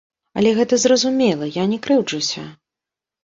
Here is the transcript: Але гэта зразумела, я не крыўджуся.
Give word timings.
Але 0.39 0.53
гэта 0.59 0.77
зразумела, 0.83 1.49
я 1.57 1.65
не 1.73 1.79
крыўджуся. 1.87 2.47